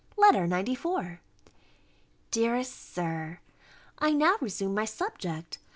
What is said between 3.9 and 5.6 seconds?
I now resume my subject.